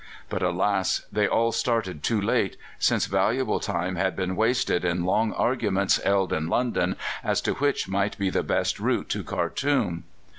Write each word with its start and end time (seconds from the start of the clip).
But 0.29 0.41
alas! 0.41 1.05
they 1.11 1.27
all 1.27 1.51
started 1.51 2.01
too 2.01 2.19
late, 2.19 2.57
since 2.79 3.05
valuable 3.05 3.59
time 3.59 3.97
had 3.97 4.15
been 4.15 4.35
wasted 4.35 4.83
in 4.83 5.05
long 5.05 5.31
arguments 5.33 6.01
held 6.01 6.33
in 6.33 6.47
London 6.47 6.95
as 7.23 7.39
to 7.41 7.53
which 7.53 7.87
might 7.87 8.17
be 8.17 8.31
the 8.31 8.41
best 8.41 8.79
route 8.79 9.09
to 9.09 9.23
Khartoum. 9.23 10.05